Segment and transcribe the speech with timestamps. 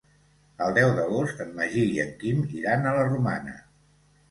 [0.67, 3.57] El deu d'agost en Magí i en Quim iran a la Romana.